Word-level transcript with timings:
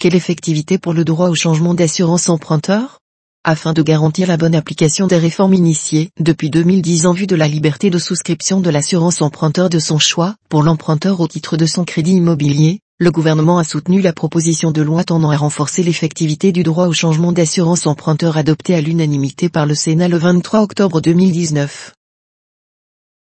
Quelle 0.00 0.14
effectivité 0.14 0.78
pour 0.78 0.94
le 0.94 1.04
droit 1.04 1.28
au 1.28 1.34
changement 1.34 1.74
d'assurance 1.74 2.30
emprunteur? 2.30 3.00
Afin 3.44 3.74
de 3.74 3.82
garantir 3.82 4.28
la 4.28 4.38
bonne 4.38 4.54
application 4.54 5.06
des 5.06 5.18
réformes 5.18 5.52
initiées 5.52 6.08
depuis 6.18 6.48
2010 6.48 7.04
en 7.04 7.12
vue 7.12 7.26
de 7.26 7.36
la 7.36 7.46
liberté 7.46 7.90
de 7.90 7.98
souscription 7.98 8.62
de 8.62 8.70
l'assurance 8.70 9.20
emprunteur 9.20 9.68
de 9.68 9.78
son 9.78 9.98
choix 9.98 10.36
pour 10.48 10.62
l'emprunteur 10.62 11.20
au 11.20 11.28
titre 11.28 11.58
de 11.58 11.66
son 11.66 11.84
crédit 11.84 12.14
immobilier, 12.14 12.80
le 12.98 13.10
gouvernement 13.10 13.58
a 13.58 13.64
soutenu 13.64 14.00
la 14.00 14.14
proposition 14.14 14.70
de 14.70 14.80
loi 14.80 15.04
tendant 15.04 15.32
à 15.32 15.36
renforcer 15.36 15.82
l'effectivité 15.82 16.50
du 16.50 16.62
droit 16.62 16.86
au 16.86 16.94
changement 16.94 17.32
d'assurance 17.32 17.86
emprunteur 17.86 18.38
adoptée 18.38 18.74
à 18.74 18.80
l'unanimité 18.80 19.50
par 19.50 19.66
le 19.66 19.74
Sénat 19.74 20.08
le 20.08 20.16
23 20.16 20.62
octobre 20.62 21.02
2019. 21.02 21.92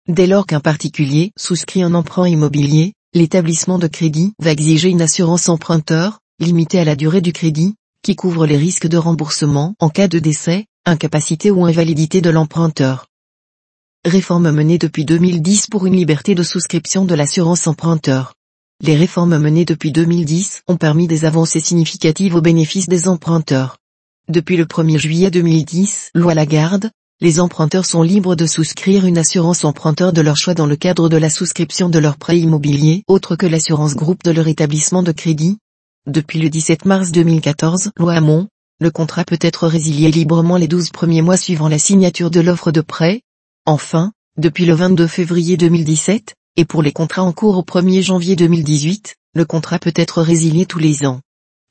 Dès 0.08 0.28
lors 0.28 0.46
qu'un 0.46 0.62
particulier 0.62 1.34
souscrit 1.38 1.84
un 1.84 1.94
emprunt 1.94 2.30
immobilier, 2.30 2.94
l'établissement 3.14 3.80
de 3.80 3.88
crédit 3.88 4.32
va 4.40 4.52
exiger 4.52 4.88
une 4.88 5.02
assurance 5.02 5.50
emprunteur, 5.50 6.20
limitée 6.44 6.80
à 6.80 6.86
la 6.86 6.96
durée 6.96 7.22
du 7.22 7.34
crédit, 7.34 7.76
qui 8.04 8.16
couvre 8.16 8.46
les 8.46 8.58
risques 8.58 8.88
de 8.88 8.98
remboursement 8.98 9.76
en 9.80 9.90
cas 9.90 10.08
de 10.08 10.20
décès, 10.20 10.68
incapacité 10.86 11.50
ou 11.50 11.66
invalidité 11.66 12.22
de 12.22 12.30
l'emprunteur. 12.30 13.08
Réforme 14.06 14.52
menée 14.52 14.78
depuis 14.78 15.06
2010 15.06 15.68
pour 15.68 15.86
une 15.86 15.96
liberté 15.96 16.36
de 16.36 16.44
souscription 16.44 17.06
de 17.06 17.16
l'assurance 17.16 17.68
emprunteur. 17.68 18.34
Les 18.82 18.98
réformes 18.98 19.38
menées 19.38 19.64
depuis 19.64 19.94
2010 19.94 20.64
ont 20.68 20.76
permis 20.76 21.08
des 21.08 21.24
avancées 21.24 21.62
significatives 21.62 22.36
au 22.36 22.42
bénéfice 22.42 22.90
des 22.90 23.08
emprunteurs. 23.08 23.78
Depuis 24.28 24.58
le 24.58 24.66
1er 24.66 24.98
juillet 24.98 25.32
2010, 25.32 26.12
loi 26.16 26.34
Lagarde, 26.34 26.92
les 27.22 27.40
emprunteurs 27.40 27.86
sont 27.86 28.02
libres 28.02 28.36
de 28.36 28.46
souscrire 28.46 29.06
une 29.06 29.18
assurance 29.18 29.64
emprunteur 29.64 30.12
de 30.12 30.20
leur 30.20 30.36
choix 30.36 30.54
dans 30.54 30.66
le 30.66 30.76
cadre 30.76 31.08
de 31.08 31.16
la 31.16 31.30
souscription 31.30 31.88
de 31.88 32.00
leur 32.00 32.18
prêt 32.18 32.38
immobilier 32.38 33.04
autre 33.08 33.38
que 33.38 33.46
l'assurance 33.46 33.96
groupe 33.96 34.24
de 34.24 34.32
leur 34.32 34.50
établissement 34.50 35.04
de 35.04 35.14
crédit, 35.14 35.60
depuis 36.06 36.40
le 36.40 36.50
17 36.50 36.84
mars 36.84 37.14
2014, 37.14 37.92
loi 37.98 38.16
Hamon, 38.16 38.50
le 38.82 38.92
contrat 38.92 39.24
peut 39.24 39.40
être 39.40 39.68
résilié 39.68 40.12
librement 40.12 40.58
les 40.58 40.68
12 40.68 40.90
premiers 40.90 41.22
mois 41.22 41.38
suivant 41.38 41.70
la 41.70 41.80
signature 41.80 42.30
de 42.30 42.42
l'offre 42.42 42.74
de 42.74 42.82
prêt. 42.82 43.22
Enfin, 43.66 44.12
depuis 44.38 44.66
le 44.66 44.74
22 44.74 45.08
février 45.08 45.56
2017, 45.56 46.36
et 46.58 46.66
pour 46.66 46.84
les 46.84 46.92
contrats 46.92 47.24
en 47.24 47.32
cours 47.32 47.58
au 47.58 47.62
1er 47.62 48.02
janvier 48.02 48.36
2018, 48.36 49.16
le 49.34 49.46
contrat 49.46 49.80
peut 49.80 49.94
être 49.96 50.22
résilié 50.22 50.66
tous 50.66 50.80
les 50.80 51.06
ans. 51.06 51.22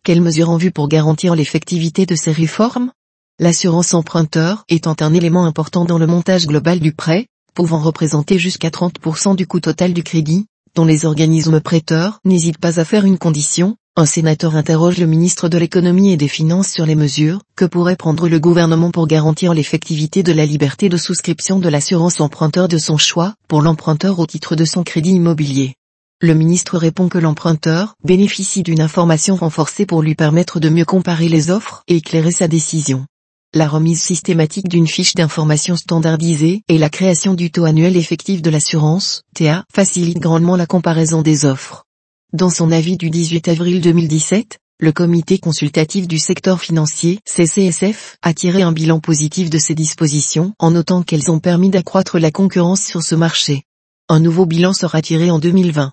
Quelles 0.03 0.23
mesures 0.23 0.49
en 0.49 0.57
vue 0.57 0.71
pour 0.71 0.89
garantir 0.89 1.35
l'effectivité 1.35 2.07
de 2.07 2.17
ces 2.17 2.33
réformes? 2.33 2.91
L'assurance 3.39 3.93
emprunteur 3.93 4.65
étant 4.71 4.97
un 5.01 5.13
élément 5.13 5.45
important 5.45 5.85
dans 5.85 5.99
le 5.99 6.07
montage 6.07 6.47
global 6.47 6.81
du 6.81 6.95
prêt, 6.95 7.27
pouvant 7.53 7.81
représenter 7.81 8.39
jusqu'à 8.39 8.71
30% 8.71 9.37
du 9.37 9.47
coût 9.47 9.61
total 9.61 9.93
du 9.93 10.03
crédit, 10.03 10.47
dont 10.75 10.87
les 10.87 11.05
organismes 11.05 11.61
prêteurs 11.61 12.21
n'hésitent 12.25 12.57
pas 12.57 12.81
à 12.81 12.87
faire 12.87 13.05
une 13.05 13.19
condition, 13.19 13.77
un 13.95 14.07
sénateur 14.07 14.57
interroge 14.57 14.97
le 14.97 15.07
ministre 15.07 15.51
de 15.51 15.59
l'économie 15.59 16.13
et 16.13 16.17
des 16.17 16.29
finances 16.29 16.71
sur 16.71 16.87
les 16.87 16.95
mesures 16.95 17.43
que 17.57 17.67
pourrait 17.67 17.97
prendre 17.97 18.27
le 18.27 18.41
gouvernement 18.41 18.91
pour 18.91 19.07
garantir 19.07 19.53
l'effectivité 19.53 20.23
de 20.23 20.33
la 20.33 20.47
liberté 20.47 20.89
de 20.89 20.97
souscription 20.97 21.59
de 21.59 21.69
l'assurance 21.69 22.19
emprunteur 22.19 22.69
de 22.69 22.79
son 22.79 22.97
choix 22.97 23.35
pour 23.49 23.61
l'emprunteur 23.61 24.19
au 24.19 24.27
titre 24.27 24.57
de 24.57 24.65
son 24.65 24.83
crédit 24.83 25.13
immobilier. 25.13 25.75
Le 26.23 26.33
ministre 26.33 26.79
répond 26.79 27.11
que 27.11 27.19
l'emprunteur 27.19 27.95
bénéficie 28.03 28.63
d'une 28.63 28.81
information 28.81 29.37
renforcée 29.37 29.85
pour 29.85 30.01
lui 30.01 30.15
permettre 30.15 30.59
de 30.59 30.71
mieux 30.71 30.87
comparer 30.87 31.29
les 31.29 31.51
offres 31.51 31.83
et 31.87 31.97
éclairer 31.97 32.33
sa 32.33 32.49
décision. 32.49 33.05
La 33.53 33.69
remise 33.69 34.01
systématique 34.01 34.71
d'une 34.71 34.87
fiche 34.87 35.15
d'information 35.15 35.77
standardisée 35.77 36.63
et 36.69 36.79
la 36.79 36.89
création 36.89 37.35
du 37.35 37.51
taux 37.51 37.67
annuel 37.67 37.99
effectif 37.99 38.41
de 38.41 38.49
l'assurance, 38.49 39.23
TA, 39.35 39.65
facilite 39.71 40.19
grandement 40.19 40.57
la 40.57 40.65
comparaison 40.65 41.21
des 41.21 41.45
offres. 41.45 41.85
Dans 42.33 42.49
son 42.49 42.73
avis 42.73 42.97
du 42.97 43.11
18 43.11 43.49
avril 43.49 43.83
2017, 43.83 44.59
le 44.81 44.91
comité 44.91 45.37
consultatif 45.37 46.09
du 46.09 46.19
secteur 46.19 46.63
financier, 46.63 47.19
CCSF, 47.27 48.17
a 48.23 48.33
tiré 48.33 48.63
un 48.63 48.73
bilan 48.73 49.01
positif 49.01 49.51
de 49.51 49.59
ces 49.59 49.75
dispositions 49.75 50.55
en 50.59 50.71
notant 50.71 51.03
qu'elles 51.03 51.31
ont 51.31 51.41
permis 51.41 51.69
d'accroître 51.69 52.19
la 52.19 52.31
concurrence 52.31 52.81
sur 52.81 53.03
ce 53.03 53.15
marché. 53.15 53.65
Un 54.09 54.19
nouveau 54.19 54.47
bilan 54.47 54.73
sera 54.73 55.03
tiré 55.03 55.31
en 55.31 55.39
2020. 55.39 55.93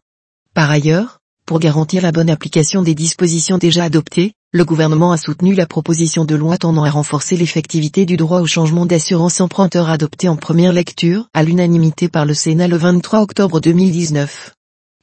Par 0.54 0.72
ailleurs, 0.72 1.20
pour 1.46 1.60
garantir 1.60 2.02
la 2.02 2.14
bonne 2.14 2.30
application 2.30 2.84
des 2.84 2.96
dispositions 2.96 3.58
déjà 3.58 3.84
adoptées, 3.84 4.32
le 4.54 4.64
gouvernement 4.64 5.12
a 5.12 5.18
soutenu 5.18 5.56
la 5.56 5.66
proposition 5.66 6.24
de 6.24 6.36
loi 6.36 6.58
tendant 6.58 6.86
à 6.86 6.90
renforcer 6.90 7.36
l'effectivité 7.36 8.06
du 8.06 8.16
droit 8.16 8.40
au 8.40 8.48
changement 8.48 8.86
d'assurance 8.86 9.42
emprunteur 9.42 9.90
adopté 9.90 10.30
en 10.30 10.38
première 10.38 10.72
lecture 10.72 11.28
à 11.34 11.44
l'unanimité 11.44 12.08
par 12.08 12.26
le 12.26 12.34
Sénat 12.34 12.70
le 12.70 12.78
23 12.78 13.24
octobre 13.24 13.60
2019. 13.60 14.54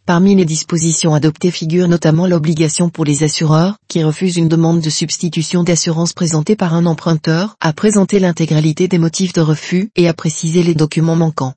Parmi 0.06 0.36
les 0.36 0.44
dispositions 0.44 1.14
adoptées 1.14 1.50
figure 1.50 1.88
notamment 1.88 2.28
l'obligation 2.28 2.90
pour 2.90 3.04
les 3.04 3.24
assureurs 3.24 3.74
qui 3.88 4.04
refusent 4.04 4.36
une 4.36 4.46
demande 4.46 4.80
de 4.80 4.88
substitution 4.88 5.64
d'assurance 5.64 6.12
présentée 6.12 6.54
par 6.54 6.74
un 6.74 6.86
emprunteur 6.86 7.56
à 7.60 7.72
présenter 7.72 8.20
l'intégralité 8.20 8.86
des 8.86 8.98
motifs 8.98 9.32
de 9.32 9.40
refus 9.40 9.90
et 9.96 10.06
à 10.06 10.14
préciser 10.14 10.62
les 10.62 10.76
documents 10.76 11.16
manquants. 11.16 11.54